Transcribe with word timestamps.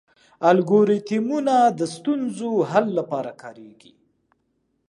الګوریتمونه 0.51 1.55
د 1.79 1.81
ستونزو 1.95 2.51
حل 2.71 2.85
لپاره 2.99 3.31
کارېږي. 3.41 3.93